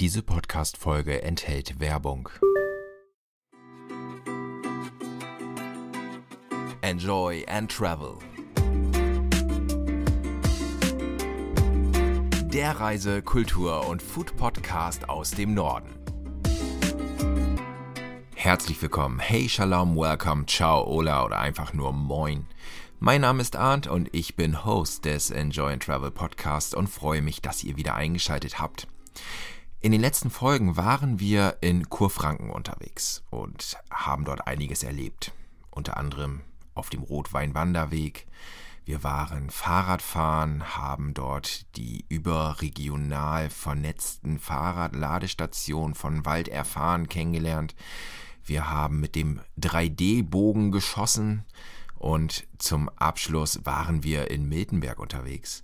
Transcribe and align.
Diese 0.00 0.24
Podcast-Folge 0.24 1.22
enthält 1.22 1.78
Werbung. 1.78 2.28
Enjoy 6.82 7.46
and 7.46 7.70
Travel. 7.70 8.18
Der 12.52 12.72
Reise-, 12.80 13.22
Kultur- 13.22 13.86
und 13.86 14.02
Food-Podcast 14.02 15.08
aus 15.08 15.30
dem 15.30 15.54
Norden. 15.54 15.94
Herzlich 18.34 18.82
willkommen, 18.82 19.20
hey 19.20 19.48
Shalom, 19.48 19.96
welcome, 19.96 20.44
ciao, 20.46 20.84
hola 20.84 21.24
oder 21.24 21.38
einfach 21.38 21.72
nur 21.72 21.92
moin. 21.92 22.46
Mein 22.98 23.20
Name 23.20 23.40
ist 23.40 23.54
Arndt 23.54 23.86
und 23.86 24.08
ich 24.12 24.34
bin 24.34 24.64
Host 24.64 25.04
des 25.04 25.30
Enjoy 25.30 25.72
and 25.72 25.84
Travel 25.84 26.10
Podcast 26.10 26.74
und 26.74 26.88
freue 26.88 27.22
mich, 27.22 27.40
dass 27.40 27.62
ihr 27.62 27.76
wieder 27.76 27.94
eingeschaltet 27.94 28.58
habt. 28.58 28.88
In 29.84 29.92
den 29.92 30.00
letzten 30.00 30.30
Folgen 30.30 30.78
waren 30.78 31.20
wir 31.20 31.58
in 31.60 31.90
Kurfranken 31.90 32.48
unterwegs 32.48 33.22
und 33.28 33.76
haben 33.90 34.24
dort 34.24 34.46
einiges 34.46 34.82
erlebt. 34.82 35.32
Unter 35.70 35.98
anderem 35.98 36.40
auf 36.74 36.88
dem 36.88 37.02
Rotweinwanderweg. 37.02 38.26
Wir 38.86 39.04
waren 39.04 39.50
Fahrradfahren, 39.50 40.74
haben 40.78 41.12
dort 41.12 41.76
die 41.76 42.06
überregional 42.08 43.50
vernetzten 43.50 44.38
Fahrradladestationen 44.38 45.94
von 45.94 46.24
Wald 46.24 46.48
erfahren 46.48 47.06
kennengelernt. 47.10 47.74
Wir 48.42 48.70
haben 48.70 49.00
mit 49.00 49.14
dem 49.14 49.42
3D-Bogen 49.60 50.72
geschossen 50.72 51.44
und 51.98 52.46
zum 52.56 52.88
Abschluss 52.88 53.66
waren 53.66 54.02
wir 54.02 54.30
in 54.30 54.48
Miltenberg 54.48 54.98
unterwegs. 54.98 55.62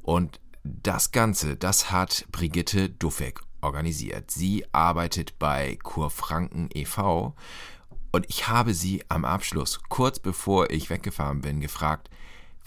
Und 0.00 0.40
das 0.64 1.12
Ganze, 1.12 1.56
das 1.56 1.90
hat 1.90 2.24
Brigitte 2.32 2.88
Duffek 2.88 3.42
organisiert. 3.60 4.30
Sie 4.30 4.64
arbeitet 4.72 5.38
bei 5.38 5.78
Kurfranken 5.82 6.68
e.V. 6.74 7.34
und 8.12 8.26
ich 8.28 8.48
habe 8.48 8.74
sie 8.74 9.02
am 9.08 9.24
Abschluss, 9.24 9.80
kurz 9.88 10.18
bevor 10.18 10.70
ich 10.70 10.90
weggefahren 10.90 11.40
bin, 11.40 11.60
gefragt, 11.60 12.10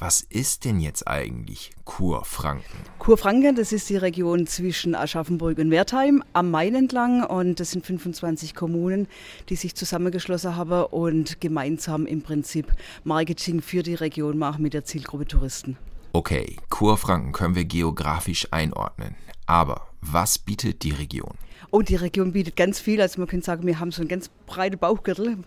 was 0.01 0.21
ist 0.21 0.65
denn 0.65 0.79
jetzt 0.79 1.07
eigentlich 1.07 1.69
Kurfranken? 1.85 2.79
Kurfranken, 2.97 3.55
das 3.55 3.71
ist 3.71 3.87
die 3.87 3.97
Region 3.97 4.47
zwischen 4.47 4.95
Aschaffenburg 4.95 5.59
und 5.59 5.69
Wertheim 5.69 6.23
am 6.33 6.49
Main 6.49 6.73
entlang 6.73 7.23
und 7.23 7.59
das 7.59 7.69
sind 7.69 7.85
25 7.85 8.55
Kommunen, 8.55 9.07
die 9.49 9.55
sich 9.55 9.75
zusammengeschlossen 9.75 10.55
haben 10.55 10.85
und 10.85 11.39
gemeinsam 11.39 12.07
im 12.07 12.23
Prinzip 12.23 12.73
Marketing 13.03 13.61
für 13.61 13.83
die 13.83 13.93
Region 13.93 14.39
machen 14.39 14.63
mit 14.63 14.73
der 14.73 14.85
Zielgruppe 14.85 15.27
Touristen. 15.27 15.77
Okay, 16.13 16.57
Kurfranken 16.69 17.31
können 17.31 17.53
wir 17.53 17.65
geografisch 17.65 18.47
einordnen. 18.49 19.15
Aber 19.45 19.90
was 20.01 20.39
bietet 20.39 20.83
die 20.83 20.91
Region? 20.91 21.35
Oh, 21.69 21.81
die 21.81 21.95
Region 21.95 22.33
bietet 22.33 22.55
ganz 22.55 22.79
viel. 22.79 22.99
Also 23.01 23.21
man 23.21 23.27
könnte 23.27 23.45
sagen, 23.45 23.65
wir 23.65 23.79
haben 23.79 23.91
so 23.91 24.01
einen 24.01 24.09
ganz 24.09 24.29
breiten 24.45 24.77
Bauchgürtel. 24.77 25.37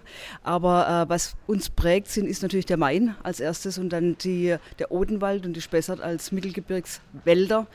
Aber 0.42 0.88
äh, 0.88 1.08
was 1.08 1.36
uns 1.46 1.68
prägt, 1.68 2.08
sind, 2.08 2.26
ist 2.26 2.42
natürlich 2.42 2.66
der 2.66 2.76
Main 2.76 3.14
als 3.22 3.40
erstes 3.40 3.78
und 3.78 3.90
dann 3.90 4.16
die, 4.18 4.56
der 4.78 4.90
Odenwald 4.90 5.44
und 5.44 5.54
die 5.54 5.60
Spessart 5.60 6.00
als 6.00 6.32
Mittelgebirgswälder 6.32 7.66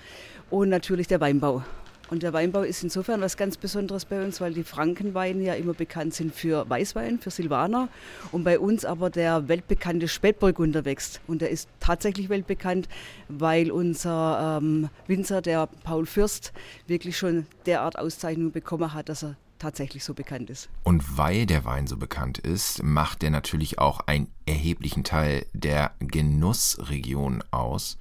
und 0.50 0.70
natürlich 0.70 1.08
der 1.08 1.22
Weinbau. 1.22 1.64
Und 2.10 2.24
der 2.24 2.34
Weinbau 2.34 2.62
ist 2.62 2.84
insofern 2.84 3.22
was 3.22 3.38
ganz 3.38 3.58
Besonderes 3.58 4.06
bei 4.06 4.24
uns, 4.24 4.42
weil 4.42 4.54
die 4.54 4.64
Frankenweine 4.64 5.44
ja 5.44 5.54
immer 5.54 5.74
bekannt 5.74 6.14
sind 6.14 6.34
für 6.34 6.68
Weißwein, 6.70 7.20
für 7.20 7.30
Silvaner. 7.30 7.90
Und 8.32 8.44
bei 8.44 8.60
uns 8.60 8.86
aber 8.86 9.10
der 9.10 9.48
weltbekannte 9.48 10.08
Spätburgunder 10.08 10.86
wächst. 10.86 11.22
Und 11.28 11.42
der 11.42 11.50
ist 11.50 11.70
tatsächlich 11.80 12.30
weltbekannt, 12.30 12.90
weil 13.28 13.72
unser 13.72 14.60
ähm, 14.62 14.90
Winzer, 15.08 15.42
der 15.42 15.68
Paul 15.84 16.06
Fürst, 16.06 16.52
wirklich 16.88 17.18
schon 17.18 17.46
derart 17.66 17.98
Auszeichnung 18.00 18.52
bekommen 18.52 18.94
hat, 18.94 19.10
dass 19.10 19.24
er 19.24 19.36
tatsächlich 19.60 20.04
so 20.04 20.14
bekannt 20.14 20.50
ist. 20.50 20.70
Und 20.84 21.18
weil 21.18 21.46
der 21.46 21.66
Wein 21.66 21.86
so 21.86 21.98
bekannt 21.98 22.38
ist, 22.38 22.82
macht 22.82 23.24
er 23.24 23.30
natürlich 23.30 23.78
auch 23.78 24.00
einen 24.02 24.32
erheblichen 24.46 25.04
Teil 25.04 25.46
der 25.54 25.92
Genussregion 26.00 27.44
aus. 27.52 27.98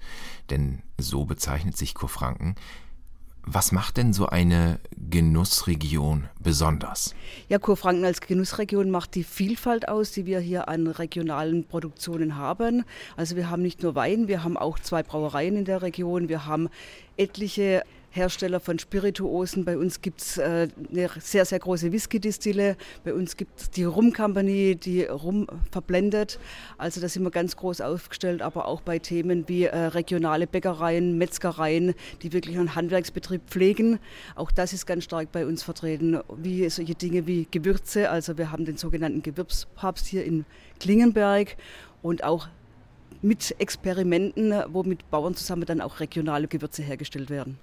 Denn 0.50 0.82
so 0.96 1.24
bezeichnet 1.24 1.76
sich 1.76 1.94
Kurfranken. 1.94 2.54
Was 3.42 3.72
macht 3.72 3.96
denn 3.96 4.12
so 4.12 4.26
eine 4.26 4.78
Genussregion 5.10 6.28
besonders? 6.38 7.14
Ja, 7.48 7.58
Kurfranken 7.58 8.04
als 8.04 8.20
Genussregion 8.20 8.90
macht 8.90 9.14
die 9.14 9.24
Vielfalt 9.24 9.88
aus, 9.88 10.12
die 10.12 10.26
wir 10.26 10.40
hier 10.40 10.68
an 10.68 10.86
regionalen 10.86 11.64
Produktionen 11.64 12.36
haben. 12.36 12.84
Also 13.16 13.36
wir 13.36 13.48
haben 13.48 13.62
nicht 13.62 13.82
nur 13.82 13.94
Wein, 13.94 14.28
wir 14.28 14.44
haben 14.44 14.56
auch 14.56 14.78
zwei 14.78 15.02
Brauereien 15.02 15.56
in 15.56 15.64
der 15.64 15.80
Region, 15.80 16.28
wir 16.28 16.44
haben 16.44 16.68
etliche 17.16 17.84
Hersteller 18.10 18.60
von 18.60 18.78
Spirituosen. 18.78 19.64
Bei 19.64 19.76
uns 19.76 20.00
gibt 20.00 20.20
es 20.20 20.38
äh, 20.38 20.68
eine 20.90 21.10
sehr, 21.20 21.44
sehr 21.44 21.58
große 21.58 21.92
Whisky-Distille. 21.92 22.76
Bei 23.04 23.14
uns 23.14 23.36
gibt 23.36 23.60
es 23.60 23.70
die 23.70 23.84
Rum 23.84 24.12
Company, 24.12 24.76
die 24.76 25.04
Rum 25.04 25.46
verblendet. 25.70 26.38
Also 26.78 27.00
da 27.00 27.08
sind 27.08 27.22
wir 27.22 27.30
ganz 27.30 27.56
groß 27.56 27.80
aufgestellt, 27.80 28.42
aber 28.42 28.66
auch 28.66 28.80
bei 28.80 28.98
Themen 28.98 29.48
wie 29.48 29.64
äh, 29.64 29.76
regionale 29.76 30.46
Bäckereien, 30.46 31.18
Metzgereien, 31.18 31.94
die 32.22 32.32
wirklich 32.32 32.58
einen 32.58 32.74
Handwerksbetrieb 32.74 33.42
pflegen. 33.46 33.98
Auch 34.34 34.50
das 34.50 34.72
ist 34.72 34.86
ganz 34.86 35.04
stark 35.04 35.30
bei 35.32 35.46
uns 35.46 35.62
vertreten. 35.62 36.20
Wie 36.36 36.68
solche 36.70 36.94
Dinge 36.94 37.26
wie 37.26 37.46
Gewürze. 37.50 38.10
Also 38.10 38.38
wir 38.38 38.50
haben 38.50 38.64
den 38.64 38.76
sogenannten 38.76 39.22
Gewürzpapst 39.22 40.06
hier 40.06 40.24
in 40.24 40.44
Klingenberg 40.80 41.56
und 42.02 42.24
auch 42.24 42.48
mit 43.20 43.54
Experimenten, 43.58 44.54
wo 44.68 44.82
mit 44.82 45.10
Bauern 45.10 45.34
zusammen 45.34 45.66
dann 45.66 45.80
auch 45.80 46.00
regionale 46.00 46.46
Gewürze 46.46 46.82
hergestellt 46.82 47.30
werden. 47.30 47.58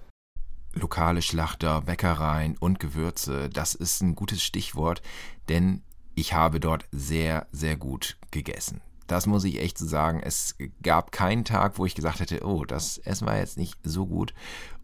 Lokale 0.76 1.22
Schlachter, 1.22 1.82
Bäckereien 1.82 2.58
und 2.58 2.80
Gewürze, 2.80 3.50
das 3.50 3.76
ist 3.76 4.02
ein 4.02 4.16
gutes 4.16 4.44
Stichwort, 4.44 5.02
denn 5.50 5.82
ich 6.16 6.34
habe 6.34 6.60
dort 6.60 6.86
sehr, 6.92 7.48
sehr 7.52 7.78
gut 7.78 8.18
gegessen. 8.32 8.82
Das 9.08 9.28
muss 9.28 9.44
ich 9.44 9.60
echt 9.60 9.78
so 9.78 9.86
sagen. 9.86 10.20
Es 10.24 10.56
gab 10.82 11.12
keinen 11.12 11.46
Tag, 11.46 11.78
wo 11.78 11.86
ich 11.86 11.96
gesagt 11.96 12.20
hätte, 12.20 12.46
oh, 12.46 12.66
das 12.66 12.98
Essen 13.00 13.28
war 13.28 13.38
jetzt 13.38 13.58
nicht 13.58 13.78
so 13.84 14.08
gut. 14.08 14.34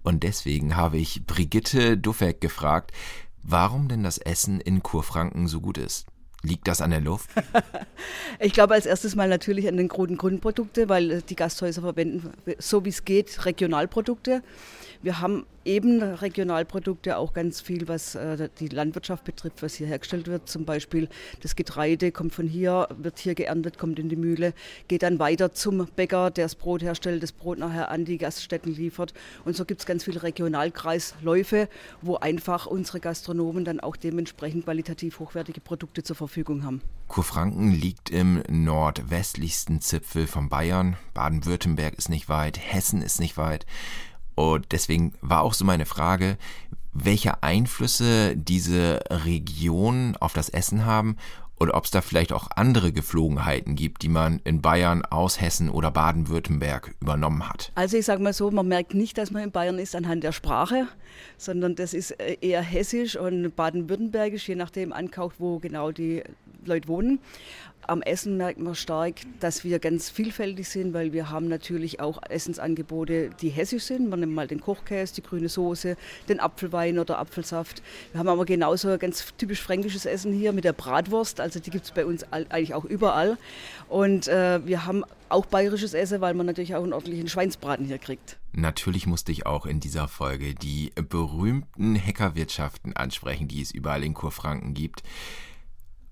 Und 0.03 0.23
deswegen 0.23 0.75
habe 0.75 0.97
ich 0.97 1.25
Brigitte 1.25 1.97
Duffek 1.97 2.41
gefragt, 2.41 2.91
warum 3.41 3.87
denn 3.87 4.03
das 4.03 4.17
Essen 4.17 4.59
in 4.59 4.83
Kurfranken 4.83 5.47
so 5.47 5.61
gut 5.61 5.77
ist. 5.77 6.05
Liegt 6.43 6.67
das 6.67 6.81
an 6.81 6.89
der 6.89 7.01
Luft? 7.01 7.29
ich 8.39 8.51
glaube 8.51 8.73
als 8.73 8.87
erstes 8.87 9.15
mal 9.15 9.27
natürlich 9.27 9.67
an 9.67 9.77
den 9.77 9.87
guten 9.87 10.17
Grundprodukte, 10.17 10.89
weil 10.89 11.21
die 11.21 11.35
Gasthäuser 11.35 11.81
verwenden, 11.81 12.31
so 12.57 12.83
wie 12.83 12.89
es 12.89 13.05
geht, 13.05 13.45
Regionalprodukte. 13.45 14.41
Wir 15.03 15.19
haben 15.19 15.47
eben 15.65 16.01
Regionalprodukte 16.01 17.17
auch 17.17 17.33
ganz 17.33 17.59
viel, 17.59 17.87
was 17.87 18.13
äh, 18.13 18.49
die 18.59 18.67
Landwirtschaft 18.67 19.23
betrifft, 19.23 19.63
was 19.63 19.73
hier 19.73 19.87
hergestellt 19.87 20.27
wird. 20.27 20.47
Zum 20.47 20.65
Beispiel 20.65 21.09
das 21.41 21.55
Getreide 21.55 22.11
kommt 22.11 22.35
von 22.35 22.47
hier, 22.47 22.87
wird 22.95 23.17
hier 23.17 23.33
geerntet, 23.33 23.79
kommt 23.79 23.97
in 23.97 24.09
die 24.09 24.15
Mühle, 24.15 24.53
geht 24.87 25.01
dann 25.01 25.17
weiter 25.17 25.53
zum 25.53 25.87
Bäcker, 25.95 26.29
der 26.29 26.45
das 26.45 26.53
Brot 26.53 26.83
herstellt, 26.83 27.23
das 27.23 27.31
Brot 27.31 27.57
nachher 27.57 27.89
an 27.89 28.05
die 28.05 28.19
Gaststätten 28.19 28.75
liefert. 28.75 29.13
Und 29.43 29.55
so 29.55 29.65
gibt 29.65 29.81
es 29.81 29.87
ganz 29.87 30.03
viele 30.03 30.21
Regionalkreisläufe, 30.21 31.67
wo 32.03 32.15
einfach 32.17 32.67
unsere 32.67 32.99
Gastronomen 32.99 33.65
dann 33.65 33.79
auch 33.79 33.95
dementsprechend 33.95 34.65
qualitativ 34.65 35.19
hochwertige 35.19 35.61
Produkte 35.61 36.03
zur 36.03 36.15
Verfügung 36.15 36.30
haben. 36.63 36.81
Kurfranken 37.07 37.71
liegt 37.71 38.09
im 38.09 38.41
nordwestlichsten 38.47 39.81
Zipfel 39.81 40.27
von 40.27 40.47
Bayern. 40.47 40.95
Baden-Württemberg 41.13 41.95
ist 41.95 42.07
nicht 42.07 42.29
weit, 42.29 42.57
Hessen 42.57 43.01
ist 43.01 43.19
nicht 43.19 43.35
weit. 43.35 43.65
Und 44.35 44.71
deswegen 44.71 45.13
war 45.21 45.41
auch 45.41 45.53
so 45.53 45.65
meine 45.65 45.85
Frage, 45.85 46.37
welche 46.93 47.43
Einflüsse 47.43 48.35
diese 48.37 49.01
Regionen 49.09 50.15
auf 50.17 50.33
das 50.33 50.49
Essen 50.49 50.85
haben 50.85 51.17
und 51.61 51.69
ob 51.69 51.85
es 51.85 51.91
da 51.91 52.01
vielleicht 52.01 52.33
auch 52.33 52.47
andere 52.55 52.91
Geflogenheiten 52.91 53.75
gibt, 53.75 54.01
die 54.01 54.09
man 54.09 54.41
in 54.45 54.63
Bayern, 54.63 55.05
aus 55.05 55.39
Hessen 55.39 55.69
oder 55.69 55.91
Baden-Württemberg 55.91 56.95
übernommen 56.99 57.47
hat. 57.47 57.71
Also 57.75 57.97
ich 57.97 58.05
sage 58.05 58.23
mal 58.23 58.33
so, 58.33 58.49
man 58.49 58.67
merkt 58.67 58.95
nicht, 58.95 59.15
dass 59.19 59.29
man 59.29 59.43
in 59.43 59.51
Bayern 59.51 59.77
ist 59.77 59.95
anhand 59.95 60.23
der 60.23 60.31
Sprache, 60.31 60.87
sondern 61.37 61.75
das 61.75 61.93
ist 61.93 62.19
äh, 62.19 62.37
eher 62.41 62.63
hessisch 62.63 63.15
und 63.15 63.55
baden-württembergisch, 63.55 64.49
je 64.49 64.55
nachdem 64.55 64.91
ankauft, 64.91 65.35
wo 65.37 65.59
genau 65.59 65.91
die 65.91 66.23
Leute 66.65 66.87
wohnen. 66.87 67.19
Am 67.91 68.01
Essen 68.01 68.37
merkt 68.37 68.57
man 68.57 68.73
stark, 68.73 69.15
dass 69.41 69.65
wir 69.65 69.77
ganz 69.79 70.09
vielfältig 70.09 70.69
sind, 70.69 70.93
weil 70.93 71.11
wir 71.11 71.29
haben 71.29 71.49
natürlich 71.49 71.99
auch 71.99 72.21
Essensangebote, 72.29 73.31
die 73.41 73.49
hessisch 73.49 73.83
sind. 73.83 74.09
Man 74.09 74.21
nimmt 74.21 74.33
mal 74.33 74.47
den 74.47 74.61
Kochkäse, 74.61 75.15
die 75.15 75.21
grüne 75.21 75.49
Soße, 75.49 75.97
den 76.29 76.39
Apfelwein 76.39 76.99
oder 76.99 77.19
Apfelsaft. 77.19 77.83
Wir 78.13 78.19
haben 78.19 78.29
aber 78.29 78.45
genauso 78.45 78.87
ein 78.87 78.97
ganz 78.97 79.33
typisch 79.37 79.61
fränkisches 79.61 80.05
Essen 80.05 80.31
hier 80.31 80.53
mit 80.53 80.63
der 80.63 80.71
Bratwurst. 80.71 81.41
Also 81.41 81.59
die 81.59 81.69
gibt 81.69 81.83
es 81.83 81.91
bei 81.91 82.05
uns 82.05 82.23
eigentlich 82.31 82.73
auch 82.73 82.85
überall. 82.85 83.37
Und 83.89 84.29
äh, 84.29 84.65
wir 84.65 84.85
haben 84.85 85.03
auch 85.27 85.45
bayerisches 85.45 85.93
Essen, 85.93 86.21
weil 86.21 86.33
man 86.33 86.45
natürlich 86.45 86.75
auch 86.75 86.83
einen 86.83 86.93
ordentlichen 86.93 87.27
Schweinsbraten 87.27 87.85
hier 87.85 87.97
kriegt. 87.97 88.37
Natürlich 88.53 89.05
musste 89.05 89.33
ich 89.33 89.45
auch 89.45 89.65
in 89.65 89.81
dieser 89.81 90.07
Folge 90.07 90.55
die 90.55 90.93
berühmten 91.09 92.01
Hackerwirtschaften 92.01 92.95
ansprechen, 92.95 93.49
die 93.49 93.61
es 93.61 93.71
überall 93.71 94.05
in 94.05 94.13
Kurfranken 94.13 94.73
gibt. 94.73 95.03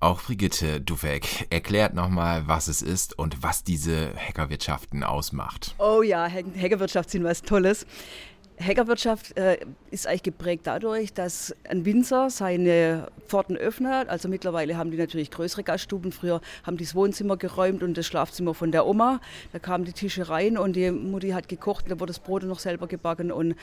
Auch 0.02 0.22
Brigitte 0.22 0.80
Duvek 0.80 1.48
erklärt 1.50 1.94
nochmal, 1.94 2.48
was 2.48 2.70
es 2.70 2.82
ist 2.82 3.20
und 3.20 3.44
was 3.44 3.66
diese 3.66 4.14
Hackerwirtschaften 4.16 5.04
ausmacht. 5.04 5.76
Oh 5.78 6.02
ja, 6.02 6.30
Hackerwirtschaft 6.30 7.10
sind 7.10 7.26
was 7.26 7.42
Tolles. 7.42 7.86
Hackerwirtschaft 8.60 9.38
äh, 9.38 9.58
ist 9.90 10.06
eigentlich 10.06 10.24
geprägt 10.24 10.68
dadurch, 10.68 11.14
dass 11.14 11.56
ein 11.70 11.86
Winzer 11.86 12.30
seine 12.30 13.08
Pforten 13.26 13.56
öffnet. 13.56 14.10
Also 14.10 14.28
mittlerweile 14.28 14.78
haben 14.78 14.92
die 14.92 14.98
natürlich 14.98 15.32
größere 15.32 15.64
Gaststuben. 15.64 16.12
Früher 16.12 16.42
haben 16.64 16.76
die 16.76 16.84
das 16.84 16.94
Wohnzimmer 16.94 17.38
geräumt 17.38 17.84
und 17.84 17.98
das 17.98 18.06
Schlafzimmer 18.06 18.54
von 18.54 18.72
der 18.72 18.86
Oma. 18.86 19.22
Da 19.54 19.60
kamen 19.60 19.86
die 19.86 19.94
Tische 19.94 20.30
rein 20.30 20.58
und 20.58 20.76
die 20.76 20.92
Mutti 20.92 21.30
hat 21.30 21.48
gekocht 21.48 21.86
und 21.86 21.92
da 21.92 22.00
wurde 22.00 22.12
das 22.12 22.20
Brot 22.20 22.44
noch 22.44 22.60
selber 22.60 22.88
gebacken 22.88 23.32
und 23.32 23.56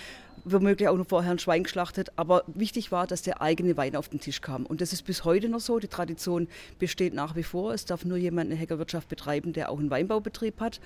womöglich 0.44 0.88
auch 0.88 0.96
noch 0.96 1.08
vorher 1.08 1.32
ein 1.32 1.38
Schwein 1.38 1.64
geschlachtet. 1.64 2.10
Aber 2.16 2.44
wichtig 2.46 2.90
war, 2.90 3.06
dass 3.06 3.20
der 3.20 3.42
eigene 3.42 3.76
Wein 3.76 3.96
auf 3.96 4.08
den 4.08 4.20
Tisch 4.20 4.40
kam. 4.40 4.64
Und 4.64 4.80
das 4.80 4.94
ist 4.94 5.02
bis 5.02 5.24
heute 5.24 5.48
noch 5.48 5.60
so. 5.60 5.78
Die 5.78 5.88
Tradition 5.88 6.48
besteht 6.78 7.12
nach 7.12 7.36
wie 7.36 7.42
vor. 7.42 7.74
Es 7.74 7.84
darf 7.84 8.04
nur 8.04 8.16
jemand 8.16 8.50
eine 8.50 8.58
Hackerwirtschaft 8.58 9.08
betreiben, 9.08 9.52
der 9.52 9.70
auch 9.70 9.78
einen 9.78 9.90
Weinbaubetrieb 9.90 10.60
hat. 10.60 10.80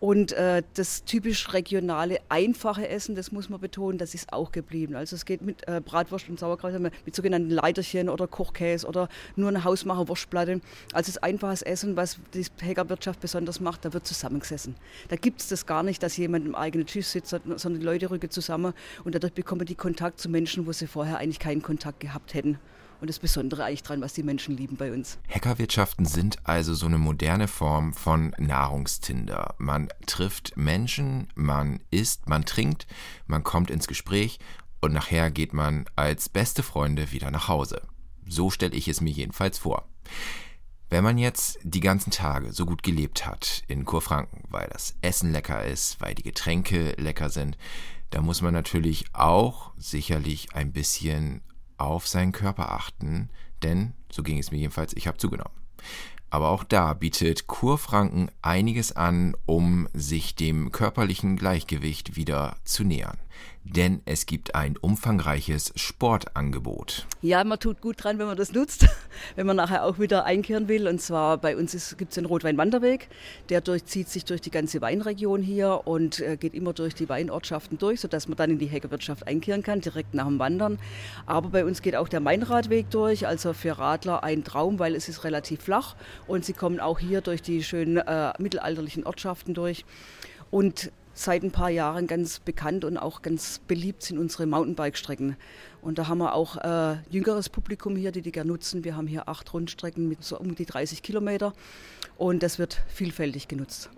Und 0.00 0.32
äh, 0.32 0.62
das 0.74 1.04
typisch 1.04 1.52
regionale, 1.52 2.18
einfache 2.28 2.88
Essen, 2.88 3.16
das 3.16 3.32
muss 3.32 3.37
man 3.48 3.60
betonen, 3.60 3.98
das 3.98 4.14
ist 4.14 4.32
auch 4.32 4.52
geblieben. 4.52 4.96
Also 4.96 5.16
es 5.16 5.24
geht 5.24 5.42
mit 5.42 5.66
äh, 5.68 5.80
Bratwurst 5.80 6.28
und 6.28 6.38
Sauerkraut, 6.38 6.72
mit 6.78 7.14
sogenannten 7.14 7.50
Leiterchen 7.50 8.08
oder 8.08 8.26
Kochkäse 8.26 8.86
oder 8.86 9.08
nur 9.36 9.48
eine 9.48 9.64
Hausmacher-Wurstplatte. 9.64 10.60
Also 10.92 11.12
das 11.12 11.22
einfaches 11.22 11.62
Essen, 11.62 11.96
was 11.96 12.18
die 12.34 12.44
Hackerwirtschaft 12.60 13.20
besonders 13.20 13.60
macht, 13.60 13.84
da 13.84 13.92
wird 13.92 14.06
zusammengesessen. 14.06 14.74
Da 15.08 15.16
gibt 15.16 15.40
es 15.40 15.48
das 15.48 15.66
gar 15.66 15.82
nicht, 15.82 16.02
dass 16.02 16.16
jemand 16.16 16.46
im 16.46 16.54
eigenen 16.54 16.86
Tisch 16.86 17.06
sitzt, 17.06 17.30
sondern 17.30 17.80
die 17.80 17.86
Leute 17.86 18.10
rücken 18.10 18.30
zusammen 18.30 18.74
und 19.04 19.14
dadurch 19.14 19.32
bekommen 19.32 19.66
die 19.66 19.76
Kontakt 19.76 20.20
zu 20.20 20.28
Menschen, 20.28 20.66
wo 20.66 20.72
sie 20.72 20.86
vorher 20.86 21.18
eigentlich 21.18 21.38
keinen 21.38 21.62
Kontakt 21.62 22.00
gehabt 22.00 22.34
hätten 22.34 22.58
und 23.00 23.08
das 23.08 23.18
Besondere 23.18 23.64
eigentlich 23.64 23.82
dran, 23.82 24.00
was 24.00 24.12
die 24.12 24.22
Menschen 24.22 24.56
lieben 24.56 24.76
bei 24.76 24.92
uns. 24.92 25.18
Hackerwirtschaften 25.28 26.06
sind 26.06 26.38
also 26.44 26.74
so 26.74 26.86
eine 26.86 26.98
moderne 26.98 27.48
Form 27.48 27.92
von 27.92 28.34
Nahrungstinder. 28.38 29.54
Man 29.58 29.88
trifft 30.06 30.56
Menschen, 30.56 31.28
man 31.34 31.80
isst, 31.90 32.28
man 32.28 32.44
trinkt, 32.44 32.86
man 33.26 33.44
kommt 33.44 33.70
ins 33.70 33.86
Gespräch 33.86 34.38
und 34.80 34.92
nachher 34.92 35.30
geht 35.30 35.52
man 35.52 35.86
als 35.96 36.28
beste 36.28 36.62
Freunde 36.62 37.12
wieder 37.12 37.30
nach 37.30 37.48
Hause. 37.48 37.82
So 38.26 38.50
stelle 38.50 38.76
ich 38.76 38.88
es 38.88 39.00
mir 39.00 39.10
jedenfalls 39.10 39.58
vor. 39.58 39.88
Wenn 40.90 41.04
man 41.04 41.18
jetzt 41.18 41.58
die 41.62 41.80
ganzen 41.80 42.10
Tage 42.10 42.52
so 42.52 42.64
gut 42.64 42.82
gelebt 42.82 43.26
hat 43.26 43.62
in 43.68 43.84
Kurfranken, 43.84 44.44
weil 44.48 44.68
das 44.72 44.96
Essen 45.02 45.32
lecker 45.32 45.64
ist, 45.64 46.00
weil 46.00 46.14
die 46.14 46.22
Getränke 46.22 46.94
lecker 46.96 47.28
sind, 47.28 47.58
da 48.10 48.22
muss 48.22 48.40
man 48.40 48.54
natürlich 48.54 49.04
auch 49.12 49.72
sicherlich 49.76 50.54
ein 50.54 50.72
bisschen 50.72 51.42
auf 51.78 52.06
seinen 52.06 52.32
Körper 52.32 52.72
achten, 52.72 53.30
denn, 53.62 53.94
so 54.10 54.22
ging 54.22 54.38
es 54.38 54.50
mir 54.50 54.58
jedenfalls, 54.58 54.92
ich 54.94 55.06
habe 55.06 55.18
zugenommen. 55.18 55.54
Aber 56.30 56.50
auch 56.50 56.64
da 56.64 56.92
bietet 56.92 57.46
Kurfranken 57.46 58.30
einiges 58.42 58.92
an, 58.92 59.34
um 59.46 59.88
sich 59.94 60.34
dem 60.34 60.72
körperlichen 60.72 61.36
Gleichgewicht 61.36 62.16
wieder 62.16 62.56
zu 62.64 62.84
nähern 62.84 63.16
denn 63.74 64.00
es 64.04 64.26
gibt 64.26 64.54
ein 64.54 64.76
umfangreiches 64.76 65.72
Sportangebot. 65.76 67.06
Ja, 67.22 67.44
man 67.44 67.58
tut 67.58 67.80
gut 67.80 68.02
dran, 68.02 68.18
wenn 68.18 68.26
man 68.26 68.36
das 68.36 68.52
nutzt, 68.52 68.86
wenn 69.36 69.46
man 69.46 69.56
nachher 69.56 69.84
auch 69.84 69.98
wieder 69.98 70.24
einkehren 70.24 70.68
will. 70.68 70.88
Und 70.88 71.00
zwar 71.00 71.38
bei 71.38 71.56
uns 71.56 71.96
gibt 71.96 72.12
es 72.12 72.14
den 72.14 72.24
Rotweinwanderweg, 72.24 73.08
der 73.48 73.60
durchzieht 73.60 74.08
sich 74.08 74.24
durch 74.24 74.40
die 74.40 74.50
ganze 74.50 74.80
Weinregion 74.80 75.42
hier 75.42 75.82
und 75.84 76.20
äh, 76.20 76.36
geht 76.36 76.54
immer 76.54 76.72
durch 76.72 76.94
die 76.94 77.08
Weinortschaften 77.08 77.78
durch, 77.78 78.00
sodass 78.00 78.28
man 78.28 78.36
dann 78.36 78.50
in 78.50 78.58
die 78.58 78.66
Heckerwirtschaft 78.66 79.26
einkehren 79.26 79.62
kann, 79.62 79.80
direkt 79.80 80.14
nach 80.14 80.26
dem 80.26 80.38
Wandern. 80.38 80.78
Aber 81.26 81.50
bei 81.50 81.64
uns 81.64 81.82
geht 81.82 81.96
auch 81.96 82.08
der 82.08 82.20
Mainradweg 82.20 82.90
durch, 82.90 83.26
also 83.26 83.52
für 83.52 83.78
Radler 83.78 84.24
ein 84.24 84.44
Traum, 84.44 84.78
weil 84.78 84.94
es 84.94 85.08
ist 85.08 85.24
relativ 85.24 85.62
flach 85.62 85.96
und 86.26 86.44
sie 86.44 86.52
kommen 86.52 86.80
auch 86.80 86.98
hier 86.98 87.20
durch 87.20 87.42
die 87.42 87.62
schönen 87.62 87.98
äh, 87.98 88.32
mittelalterlichen 88.38 89.04
Ortschaften 89.04 89.54
durch. 89.54 89.84
Und 90.50 90.90
seit 91.18 91.42
ein 91.42 91.50
paar 91.50 91.70
Jahren 91.70 92.06
ganz 92.06 92.38
bekannt 92.38 92.84
und 92.84 92.96
auch 92.96 93.22
ganz 93.22 93.60
beliebt 93.66 94.02
sind 94.02 94.18
unsere 94.18 94.46
Mountainbike-Strecken. 94.46 95.36
Und 95.82 95.98
da 95.98 96.08
haben 96.08 96.18
wir 96.18 96.34
auch 96.34 96.56
äh, 96.56 96.98
jüngeres 97.10 97.48
Publikum 97.48 97.96
hier, 97.96 98.12
die 98.12 98.22
die 98.22 98.32
gerne 98.32 98.50
nutzen. 98.50 98.84
Wir 98.84 98.96
haben 98.96 99.06
hier 99.06 99.28
acht 99.28 99.52
Rundstrecken 99.52 100.08
mit 100.08 100.22
so 100.22 100.38
um 100.38 100.54
die 100.54 100.66
30 100.66 101.02
Kilometer 101.02 101.52
und 102.16 102.42
das 102.42 102.58
wird 102.58 102.80
vielfältig 102.88 103.48
genutzt. 103.48 103.90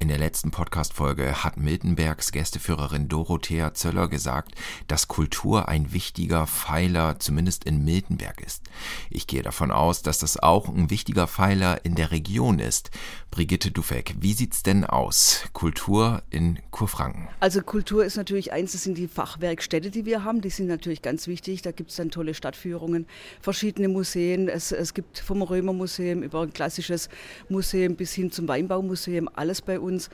In 0.00 0.06
der 0.06 0.18
letzten 0.18 0.52
Podcast-Folge 0.52 1.42
hat 1.42 1.56
Miltenbergs 1.56 2.30
Gästeführerin 2.30 3.08
Dorothea 3.08 3.74
Zöller 3.74 4.06
gesagt, 4.06 4.52
dass 4.86 5.08
Kultur 5.08 5.66
ein 5.66 5.92
wichtiger 5.92 6.46
Pfeiler 6.46 7.18
zumindest 7.18 7.64
in 7.64 7.84
Miltenberg 7.84 8.40
ist. 8.40 8.62
Ich 9.10 9.26
gehe 9.26 9.42
davon 9.42 9.72
aus, 9.72 10.02
dass 10.02 10.20
das 10.20 10.40
auch 10.40 10.68
ein 10.68 10.90
wichtiger 10.90 11.26
Pfeiler 11.26 11.84
in 11.84 11.96
der 11.96 12.12
Region 12.12 12.60
ist. 12.60 12.92
Brigitte 13.32 13.72
Dufeck, 13.72 14.14
wie 14.20 14.34
sieht's 14.34 14.62
denn 14.62 14.84
aus? 14.84 15.42
Kultur 15.52 16.22
in 16.30 16.60
Kurfranken? 16.70 17.26
Also 17.40 17.60
Kultur 17.60 18.04
ist 18.04 18.16
natürlich 18.16 18.52
eins, 18.52 18.72
das 18.72 18.84
sind 18.84 18.96
die 18.96 19.08
Fachwerkstätte, 19.08 19.90
die 19.90 20.06
wir 20.06 20.22
haben. 20.22 20.42
Die 20.42 20.50
sind 20.50 20.68
natürlich 20.68 21.02
ganz 21.02 21.26
wichtig. 21.26 21.62
Da 21.62 21.72
gibt 21.72 21.90
es 21.90 21.96
dann 21.96 22.12
tolle 22.12 22.34
Stadtführungen, 22.34 23.08
verschiedene 23.40 23.88
Museen. 23.88 24.48
Es, 24.48 24.70
es 24.70 24.94
gibt 24.94 25.18
vom 25.18 25.42
Römermuseum 25.42 26.22
über 26.22 26.42
ein 26.42 26.52
klassisches 26.52 27.08
Museum 27.48 27.96
bis 27.96 28.12
hin 28.14 28.30
zum 28.30 28.46
Weinbaumuseum 28.46 29.28
alles 29.34 29.60
bei 29.60 29.80
uns 29.80 29.87
uns. 29.88 30.10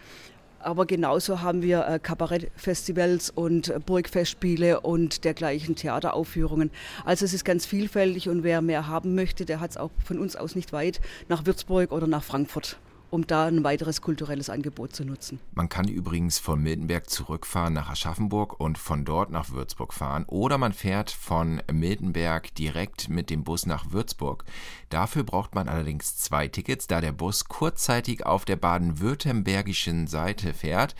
Aber 0.60 0.86
genauso 0.86 1.42
haben 1.42 1.60
wir 1.60 1.86
äh, 1.86 1.98
Kabarettfestivals 1.98 3.28
und 3.28 3.68
äh, 3.68 3.78
Burgfestspiele 3.84 4.80
und 4.80 5.24
dergleichen 5.24 5.76
Theateraufführungen. 5.76 6.70
Also 7.04 7.26
es 7.26 7.34
ist 7.34 7.44
ganz 7.44 7.66
vielfältig 7.66 8.30
und 8.30 8.44
wer 8.44 8.62
mehr 8.62 8.88
haben 8.88 9.14
möchte, 9.14 9.44
der 9.44 9.60
hat 9.60 9.72
es 9.72 9.76
auch 9.76 9.90
von 10.02 10.18
uns 10.18 10.36
aus 10.36 10.54
nicht 10.54 10.72
weit 10.72 11.00
nach 11.28 11.44
Würzburg 11.44 11.92
oder 11.92 12.06
nach 12.06 12.24
Frankfurt 12.24 12.78
um 13.14 13.26
da 13.26 13.46
ein 13.46 13.62
weiteres 13.62 14.00
kulturelles 14.00 14.50
Angebot 14.50 14.94
zu 14.94 15.04
nutzen. 15.04 15.38
Man 15.52 15.68
kann 15.68 15.86
übrigens 15.86 16.40
von 16.40 16.60
Miltenberg 16.60 17.08
zurückfahren 17.08 17.72
nach 17.72 17.88
Aschaffenburg 17.88 18.58
und 18.58 18.76
von 18.76 19.04
dort 19.04 19.30
nach 19.30 19.50
Würzburg 19.50 19.94
fahren 19.94 20.24
oder 20.26 20.58
man 20.58 20.72
fährt 20.72 21.12
von 21.12 21.62
Miltenberg 21.72 22.52
direkt 22.56 23.08
mit 23.08 23.30
dem 23.30 23.44
Bus 23.44 23.66
nach 23.66 23.92
Würzburg. 23.92 24.44
Dafür 24.90 25.22
braucht 25.22 25.54
man 25.54 25.68
allerdings 25.68 26.16
zwei 26.16 26.48
Tickets, 26.48 26.88
da 26.88 27.00
der 27.00 27.12
Bus 27.12 27.44
kurzzeitig 27.44 28.26
auf 28.26 28.44
der 28.44 28.56
baden-württembergischen 28.56 30.08
Seite 30.08 30.52
fährt 30.52 30.96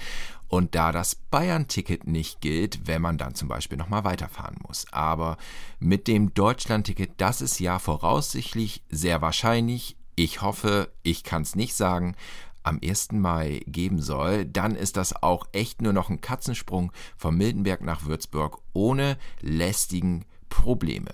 und 0.47 0.77
da 0.77 0.93
das 0.93 1.17
Bayern-Ticket 1.17 2.07
nicht 2.07 2.41
gilt, 2.41 2.87
wenn 2.87 3.03
man 3.03 3.19
dann 3.19 3.35
zum 3.35 3.49
Beispiel 3.49 3.77
nochmal 3.77 4.05
weiterfahren 4.05 4.59
muss. 4.65 4.87
Aber 4.93 5.37
mit 5.81 6.07
dem 6.07 6.33
Deutschland-Ticket, 6.33 7.15
das 7.17 7.41
ist 7.41 7.59
ja 7.59 7.81
voraussichtlich 7.81 8.85
sehr 8.89 9.21
wahrscheinlich 9.21 9.97
ich 10.17 10.43
hoffe, 10.43 10.93
ich 11.03 11.25
kann 11.25 11.43
es 11.43 11.55
nicht 11.55 11.75
sagen, 11.75 12.15
am 12.63 12.81
1. 12.83 13.13
Mai 13.13 13.61
geben 13.67 14.01
soll, 14.01 14.47
dann 14.47 14.75
ist 14.75 14.97
das 14.97 15.23
auch 15.23 15.47
echt 15.53 15.83
nur 15.83 15.93
noch 15.93 16.09
ein 16.09 16.21
Katzensprung 16.21 16.93
von 17.17 17.37
Mildenberg 17.37 17.83
nach 17.83 18.07
Würzburg 18.07 18.61
ohne 18.73 19.19
lästigen 19.41 20.25
Probleme. 20.49 21.13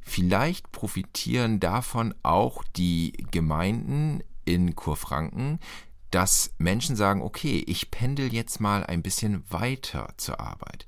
Vielleicht 0.00 0.70
profitieren 0.72 1.60
davon 1.60 2.14
auch 2.22 2.62
die 2.76 3.12
Gemeinden 3.30 4.22
in 4.44 4.74
Kurfranken, 4.74 5.60
dass 6.12 6.52
Menschen 6.58 6.94
sagen, 6.94 7.22
okay, 7.22 7.64
ich 7.66 7.90
pendel 7.90 8.32
jetzt 8.32 8.60
mal 8.60 8.84
ein 8.84 9.02
bisschen 9.02 9.42
weiter 9.50 10.12
zur 10.18 10.40
Arbeit. 10.40 10.86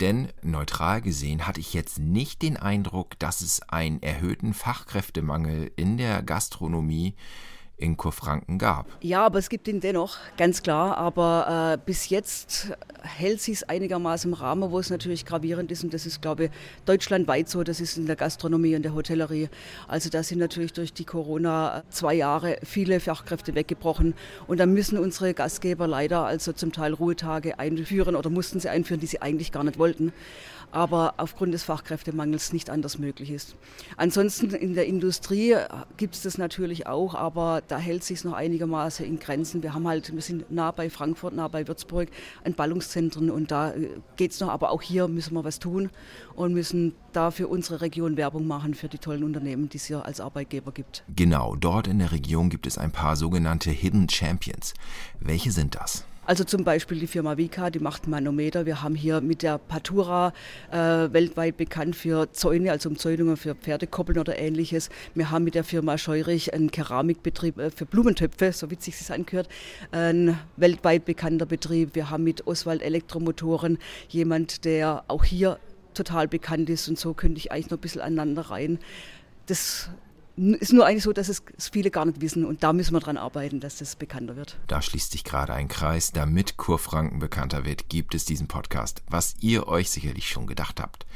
Denn 0.00 0.28
neutral 0.42 1.00
gesehen 1.00 1.46
hatte 1.46 1.60
ich 1.60 1.72
jetzt 1.72 2.00
nicht 2.00 2.42
den 2.42 2.56
Eindruck, 2.56 3.18
dass 3.20 3.40
es 3.40 3.62
einen 3.62 4.02
erhöhten 4.02 4.52
Fachkräftemangel 4.52 5.70
in 5.76 5.96
der 5.96 6.22
Gastronomie 6.22 7.14
in 7.76 7.96
Kurfranken 7.96 8.58
gab. 8.58 8.86
Ja, 9.00 9.26
aber 9.26 9.38
es 9.38 9.48
gibt 9.48 9.66
ihn 9.66 9.80
dennoch, 9.80 10.16
ganz 10.36 10.62
klar. 10.62 10.96
Aber 10.96 11.74
äh, 11.74 11.78
bis 11.84 12.08
jetzt 12.08 12.72
hält 13.02 13.40
sich 13.40 13.56
es 13.56 13.62
einigermaßen 13.64 14.30
im 14.30 14.34
Rahmen, 14.34 14.70
wo 14.70 14.78
es 14.78 14.90
natürlich 14.90 15.26
gravierend 15.26 15.72
ist. 15.72 15.82
Und 15.82 15.92
das 15.92 16.06
ist, 16.06 16.22
glaube 16.22 16.44
ich, 16.44 16.50
deutschlandweit 16.86 17.48
so. 17.48 17.64
Das 17.64 17.80
ist 17.80 17.96
in 17.96 18.06
der 18.06 18.16
Gastronomie 18.16 18.76
und 18.76 18.82
der 18.82 18.94
Hotellerie. 18.94 19.48
Also 19.88 20.08
da 20.08 20.22
sind 20.22 20.38
natürlich 20.38 20.72
durch 20.72 20.92
die 20.92 21.04
Corona 21.04 21.82
zwei 21.90 22.14
Jahre 22.14 22.58
viele 22.62 23.00
Fachkräfte 23.00 23.54
weggebrochen. 23.54 24.14
Und 24.46 24.60
da 24.60 24.66
müssen 24.66 24.96
unsere 24.98 25.34
Gastgeber 25.34 25.88
leider 25.88 26.24
also 26.24 26.52
zum 26.52 26.70
Teil 26.70 26.92
Ruhetage 26.94 27.58
einführen 27.58 28.14
oder 28.14 28.30
mussten 28.30 28.60
sie 28.60 28.68
einführen, 28.68 29.00
die 29.00 29.06
sie 29.06 29.20
eigentlich 29.20 29.50
gar 29.50 29.64
nicht 29.64 29.78
wollten 29.78 30.12
aber 30.74 31.14
aufgrund 31.18 31.54
des 31.54 31.62
Fachkräftemangels 31.62 32.52
nicht 32.52 32.68
anders 32.68 32.98
möglich 32.98 33.30
ist. 33.30 33.54
Ansonsten 33.96 34.50
in 34.50 34.74
der 34.74 34.86
Industrie 34.86 35.56
gibt 35.96 36.16
es 36.16 36.22
das 36.22 36.36
natürlich 36.36 36.88
auch, 36.88 37.14
aber 37.14 37.62
da 37.68 37.78
hält 37.78 38.04
sich 38.04 38.24
noch 38.24 38.32
einigermaßen 38.32 39.04
in 39.04 39.18
Grenzen. 39.18 39.62
Wir 39.62 39.74
haben 39.74 39.86
halt, 39.86 40.12
wir 40.14 40.22
sind 40.22 40.50
nah 40.50 40.70
bei 40.70 40.90
Frankfurt, 40.90 41.34
nah 41.34 41.48
bei 41.48 41.66
Würzburg, 41.66 42.08
ein 42.44 42.54
Ballungszentren 42.54 43.30
und 43.30 43.50
da 43.50 43.72
äh, 43.72 43.88
geht 44.16 44.32
es 44.32 44.40
noch, 44.40 44.48
aber 44.48 44.70
auch 44.70 44.82
hier 44.82 45.08
müssen 45.08 45.34
wir 45.34 45.44
was 45.44 45.58
tun 45.58 45.90
und 46.34 46.54
müssen 46.54 46.94
da 47.12 47.30
für 47.30 47.48
unsere 47.48 47.80
Region 47.80 48.16
Werbung 48.16 48.46
machen 48.46 48.74
für 48.74 48.88
die 48.88 48.98
tollen 48.98 49.24
Unternehmen, 49.24 49.68
die 49.68 49.76
es 49.76 49.86
hier 49.86 50.04
als 50.04 50.20
Arbeitgeber 50.20 50.72
gibt. 50.72 51.04
Genau, 51.14 51.56
dort 51.56 51.86
in 51.86 51.98
der 51.98 52.12
Region 52.12 52.50
gibt 52.50 52.66
es 52.66 52.78
ein 52.78 52.92
paar 52.92 53.16
sogenannte 53.16 53.70
Hidden 53.70 54.08
Champions. 54.08 54.74
Welche 55.20 55.52
sind 55.52 55.74
das? 55.74 56.04
Also 56.26 56.44
zum 56.44 56.64
Beispiel 56.64 56.98
die 56.98 57.06
Firma 57.06 57.36
Vika, 57.36 57.68
die 57.68 57.80
macht 57.80 58.06
Manometer. 58.06 58.64
Wir 58.64 58.82
haben 58.82 58.94
hier 58.94 59.20
mit 59.20 59.42
der 59.42 59.58
Patura 59.58 60.32
äh, 60.70 60.76
weltweit 60.76 61.58
bekannt 61.58 61.96
für 61.96 62.32
Zäune, 62.32 62.70
also 62.72 62.88
Umzäunungen 62.88 63.36
für 63.36 63.54
Pferdekoppeln 63.54 64.18
oder 64.18 64.38
ähnliches. 64.38 64.88
Wir 65.14 65.30
haben 65.30 65.44
mit 65.44 65.54
der 65.54 65.64
Firma 65.64 65.98
Scheurich 65.98 66.54
einen 66.54 66.70
Keramikbetrieb 66.70 67.58
äh, 67.58 67.70
für 67.70 67.84
Blumentöpfe, 67.84 68.52
so 68.52 68.70
witzig 68.70 68.94
es 68.98 69.10
angehört, 69.10 69.48
ein 69.92 70.38
weltweit 70.56 71.04
bekannter 71.04 71.44
Betrieb. 71.44 71.94
Wir 71.94 72.08
haben 72.08 72.24
mit 72.24 72.46
Oswald 72.46 72.80
Elektromotoren 72.80 73.78
jemand, 74.08 74.64
der 74.64 75.04
auch 75.08 75.24
hier 75.24 75.58
total 75.92 76.26
bekannt 76.26 76.70
ist 76.70 76.88
und 76.88 76.98
so 76.98 77.12
könnte 77.12 77.38
ich 77.38 77.52
eigentlich 77.52 77.70
noch 77.70 77.76
ein 77.76 77.82
bisschen 77.82 78.00
aneinander 78.00 78.42
rein. 78.42 78.78
Das 79.44 79.90
ist 80.36 80.72
nur 80.72 80.86
eigentlich 80.86 81.04
so, 81.04 81.12
dass 81.12 81.28
es 81.28 81.42
viele 81.58 81.90
gar 81.90 82.04
nicht 82.04 82.20
wissen 82.20 82.44
und 82.44 82.62
da 82.62 82.72
müssen 82.72 82.92
wir 82.92 83.00
dran 83.00 83.16
arbeiten, 83.16 83.60
dass 83.60 83.78
das 83.78 83.96
bekannter 83.96 84.36
wird. 84.36 84.56
Da 84.66 84.82
schließt 84.82 85.12
sich 85.12 85.24
gerade 85.24 85.54
ein 85.54 85.68
Kreis. 85.68 86.12
Damit 86.12 86.56
Kurfranken 86.56 87.18
bekannter 87.20 87.64
wird, 87.64 87.88
gibt 87.88 88.14
es 88.14 88.24
diesen 88.24 88.48
Podcast, 88.48 89.02
was 89.08 89.34
ihr 89.40 89.68
euch 89.68 89.90
sicherlich 89.90 90.28
schon 90.28 90.46
gedacht 90.46 90.80
habt. 90.80 91.06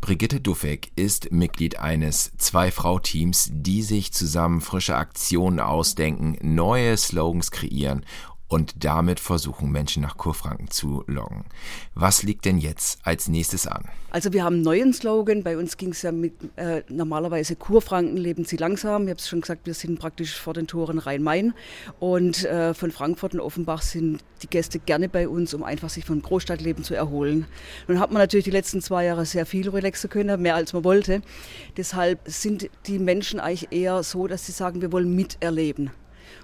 Brigitte 0.00 0.40
Duffek 0.40 0.90
ist 0.96 1.30
Mitglied 1.30 1.78
eines 1.78 2.32
Zwei-Frau-Teams, 2.38 3.50
die 3.52 3.82
sich 3.82 4.12
zusammen 4.12 4.62
frische 4.62 4.96
Aktionen 4.96 5.60
ausdenken, 5.60 6.38
neue 6.40 6.96
Slogans 6.96 7.50
kreieren 7.50 8.06
und 8.50 8.84
damit 8.84 9.20
versuchen, 9.20 9.70
Menschen 9.70 10.02
nach 10.02 10.16
Kurfranken 10.16 10.70
zu 10.70 11.04
locken. 11.06 11.44
Was 11.94 12.24
liegt 12.24 12.44
denn 12.44 12.58
jetzt 12.58 12.98
als 13.04 13.28
nächstes 13.28 13.68
an? 13.68 13.84
Also 14.10 14.32
wir 14.32 14.42
haben 14.42 14.56
einen 14.56 14.64
neuen 14.64 14.92
Slogan. 14.92 15.44
Bei 15.44 15.56
uns 15.56 15.76
ging 15.76 15.90
es 15.90 16.02
ja 16.02 16.10
mit 16.10 16.34
äh, 16.56 16.82
normalerweise 16.88 17.54
Kurfranken 17.54 18.16
leben 18.16 18.44
Sie 18.44 18.56
langsam. 18.56 19.04
Ich 19.04 19.10
habe 19.10 19.20
es 19.20 19.28
schon 19.28 19.40
gesagt, 19.40 19.66
wir 19.66 19.74
sind 19.74 20.00
praktisch 20.00 20.34
vor 20.34 20.52
den 20.52 20.66
Toren 20.66 20.98
Rhein-Main 20.98 21.54
und 22.00 22.44
äh, 22.44 22.74
von 22.74 22.90
Frankfurt 22.90 23.34
und 23.34 23.40
Offenbach 23.40 23.82
sind 23.82 24.20
die 24.42 24.48
Gäste 24.48 24.80
gerne 24.80 25.08
bei 25.08 25.28
uns, 25.28 25.54
um 25.54 25.62
einfach 25.62 25.88
sich 25.88 26.04
von 26.04 26.20
Großstadtleben 26.20 26.82
zu 26.82 26.94
erholen. 26.94 27.46
Nun 27.86 28.00
hat 28.00 28.10
man 28.10 28.20
natürlich 28.20 28.44
die 28.44 28.50
letzten 28.50 28.82
zwei 28.82 29.04
Jahre 29.04 29.26
sehr 29.26 29.46
viel 29.46 29.68
relaxen 29.68 30.10
können, 30.10 30.42
mehr 30.42 30.56
als 30.56 30.72
man 30.72 30.82
wollte. 30.82 31.22
Deshalb 31.76 32.18
sind 32.24 32.68
die 32.88 32.98
Menschen 32.98 33.38
eigentlich 33.38 33.70
eher 33.70 34.02
so, 34.02 34.26
dass 34.26 34.46
sie 34.46 34.52
sagen, 34.52 34.82
wir 34.82 34.90
wollen 34.90 35.14
miterleben. 35.14 35.92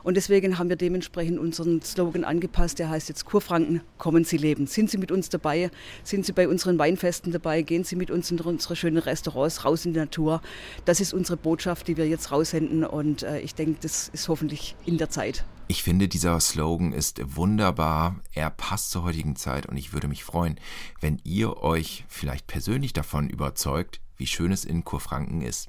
Und 0.03 0.17
deswegen 0.17 0.59
haben 0.59 0.69
wir 0.69 0.77
dementsprechend 0.77 1.39
unseren 1.39 1.83
Slogan 1.83 2.25
angepasst. 2.25 2.79
Der 2.79 2.91
heißt 2.91 3.09
jetzt 3.09 3.25
Kurfranken, 3.25 3.81
kommen 3.99 4.25
Sie 4.25 4.37
leben. 4.37 4.67
Sind 4.67 4.91
Sie 4.91 4.99
mit 4.99 5.11
uns 5.11 5.29
dabei? 5.29 5.71
Sind 6.05 6.27
Sie 6.27 6.33
bei 6.33 6.49
unseren 6.49 6.79
Weinfesten 6.79 7.33
dabei? 7.33 7.63
Gehen 7.63 7.85
Sie 7.85 7.97
mit 7.97 8.11
uns 8.11 8.31
in 8.31 8.41
unsere 8.41 8.77
schönen 8.77 8.99
Restaurants 8.99 9.65
raus 9.65 9.85
in 9.87 9.93
die 9.93 10.01
Natur? 10.01 10.43
Das 10.85 11.01
ist 11.01 11.15
unsere 11.15 11.37
Botschaft, 11.37 11.89
die 11.89 11.97
wir 11.97 12.09
jetzt 12.09 12.31
raussenden. 12.33 12.85
Und 12.85 13.23
äh, 13.23 13.41
ich 13.41 13.55
denke, 13.55 13.79
das 13.81 14.09
ist 14.09 14.29
hoffentlich 14.29 14.77
in 14.85 14.99
der 14.99 15.11
Zeit. 15.11 15.45
Ich 15.69 15.83
finde, 15.83 16.07
dieser 16.07 16.39
Slogan 16.39 16.93
ist 16.93 17.21
wunderbar. 17.37 18.21
Er 18.33 18.51
passt 18.51 18.93
zur 18.93 19.03
heutigen 19.03 19.35
Zeit 19.35 19.67
und 19.67 19.77
ich 19.77 19.93
würde 19.93 20.07
mich 20.07 20.23
freuen, 20.23 20.61
wenn 21.01 21.21
ihr 21.25 21.57
euch 21.57 22.05
vielleicht 22.09 22.47
persönlich 22.47 22.93
davon 22.93 23.29
überzeugt, 23.29 24.01
wie 24.17 24.29
schön 24.29 24.53
es 24.53 24.65
in 24.65 24.85
Kurfranken 24.85 25.43
ist. 25.43 25.69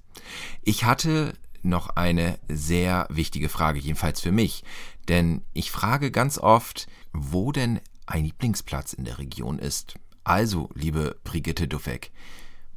Ich 0.61 0.83
hatte 0.83 1.33
noch 1.67 1.89
eine 1.95 2.39
sehr 2.47 3.07
wichtige 3.09 3.50
Frage, 3.50 3.79
jedenfalls 3.79 4.21
für 4.21 4.31
mich. 4.31 4.63
Denn 5.07 5.41
ich 5.53 5.71
frage 5.71 6.12
ganz 6.12 6.38
oft, 6.38 6.88
wo 7.13 7.51
denn 7.51 7.79
ein 8.05 8.24
Lieblingsplatz 8.24 8.93
in 8.93 9.05
der 9.05 9.19
Region 9.19 9.59
ist. 9.59 9.95
Also, 10.24 10.69
liebe 10.74 11.17
Brigitte 11.24 11.67
Duffek, 11.67 12.12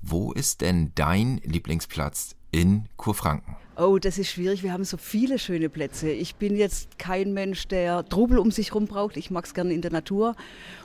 wo 0.02 0.32
ist 0.32 0.61
denn 0.61 0.92
dein 0.94 1.38
Lieblingsplatz 1.38 2.37
in 2.50 2.88
Kurfranken? 2.97 3.56
Oh, 3.82 3.99
das 3.99 4.18
ist 4.18 4.28
schwierig. 4.28 4.62
Wir 4.62 4.75
haben 4.75 4.84
so 4.84 4.99
viele 4.99 5.38
schöne 5.38 5.70
Plätze. 5.70 6.10
Ich 6.10 6.34
bin 6.34 6.54
jetzt 6.54 6.99
kein 6.99 7.32
Mensch, 7.32 7.66
der 7.66 8.04
Trubel 8.06 8.38
um 8.38 8.50
sich 8.50 8.72
herum 8.72 8.87
braucht. 8.87 9.16
Ich 9.16 9.30
mag 9.30 9.46
es 9.46 9.54
gerne 9.54 9.72
in 9.72 9.80
der 9.80 9.90
Natur. 9.90 10.37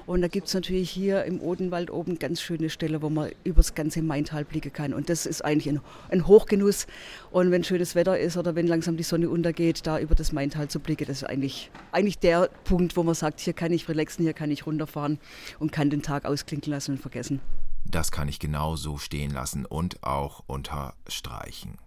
Und 0.05 0.21
da 0.21 0.29
gibt 0.29 0.47
es 0.47 0.53
natürlich 0.53 0.91
hier 0.91 1.25
im 1.25 1.41
Odenwald 1.41 1.91
oben 1.91 2.19
ganz 2.19 2.39
schöne 2.39 2.69
Stellen, 2.69 3.01
wo 3.01 3.09
man 3.09 3.31
übers 3.43 3.75
ganze 3.75 4.01
Maintal 4.01 4.45
blicken 4.45 4.71
kann. 4.71 4.93
Und 4.93 5.09
das 5.09 5.25
ist 5.25 5.43
eigentlich 5.43 5.67
ein, 5.67 5.81
ein, 6.07 6.25
Hochgenuss. 6.25 6.87
Und 7.31 7.51
wenn 7.51 7.65
schönes 7.65 7.95
Wetter 7.95 8.17
ist 8.17 8.37
oder 8.37 8.55
wenn 8.55 8.65
langsam 8.65 8.95
die 8.95 9.03
Sonne 9.03 9.29
untergeht, 9.29 9.85
da 9.85 9.99
über 9.99 10.15
das 10.15 10.31
Maintal 10.31 10.69
zu 10.69 10.79
blicken, 10.79 11.05
das 11.05 11.17
ist 11.17 11.23
eigentlich, 11.25 11.71
eigentlich 11.91 12.19
der 12.19 12.49
Punkt, 12.63 12.95
wo 12.95 13.03
man 13.03 13.13
sagt, 13.13 13.41
hier 13.41 13.51
kann 13.51 13.73
ich 13.73 13.89
relaxen, 13.89 14.23
hier 14.23 14.31
kann 14.31 14.51
ich 14.51 14.65
runterfahren 14.65 15.19
und 15.59 15.73
kann 15.73 15.89
den 15.89 16.01
Tag 16.01 16.23
ausklinken 16.23 16.71
lassen 16.71 16.91
und 16.91 16.99
vergessen. 16.99 17.41
Das 17.85 18.11
kann 18.11 18.27
ich 18.27 18.39
genau 18.39 18.75
so 18.75 18.97
stehen 18.97 19.31
lassen 19.31 19.65
und 19.65 20.03
auch 20.03 20.43
unterstreichen. 20.47 21.77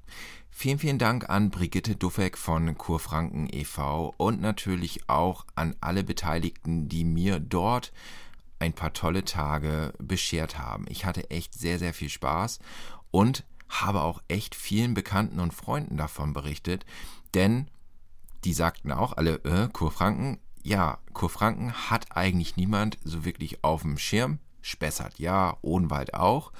Vielen, 0.50 0.78
vielen 0.78 0.99
Dank 0.99 1.28
an 1.28 1.50
Brigitte 1.50 1.95
Duffek 1.95 2.37
von 2.37 2.76
Kurfranken 2.76 3.49
e.V. 3.52 4.14
und 4.17 4.40
natürlich 4.40 5.09
auch 5.09 5.45
an 5.55 5.76
alle 5.81 6.02
Beteiligten, 6.02 6.88
die 6.88 7.05
mir 7.05 7.38
dort 7.38 7.93
ein 8.59 8.73
paar 8.73 8.93
tolle 8.93 9.25
Tage 9.25 9.93
beschert 9.99 10.59
haben. 10.59 10.87
Ich 10.88 11.05
hatte 11.05 11.31
echt 11.31 11.55
sehr, 11.55 11.78
sehr 11.78 11.95
viel 11.95 12.09
Spaß 12.09 12.59
und 13.11 13.45
habe 13.69 14.02
auch 14.02 14.23
echt 14.28 14.55
vielen 14.55 14.95
Bekannten 14.95 15.40
und 15.40 15.55
Freunden 15.55 15.97
davon 15.97 16.33
berichtet, 16.33 16.85
denn 17.35 17.69
die 18.45 18.52
sagten 18.52 18.93
auch 18.93 19.17
alle, 19.17 19.37
äh, 19.45 19.69
Kurfranken, 19.73 20.38
ja, 20.62 20.99
Kurfranken 21.12 21.73
hat 21.73 22.17
eigentlich 22.17 22.57
niemand 22.57 22.99
so 23.05 23.25
wirklich 23.25 23.62
auf 23.62 23.83
dem 23.83 23.99
Schirm. 23.99 24.38
Spessart 24.68 25.18
ja, 25.18 25.56
Odenwald 25.62 26.14
auch. 26.14 26.52